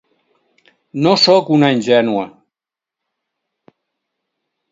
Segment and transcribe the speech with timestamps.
[1.07, 2.23] No sóc una ingènua.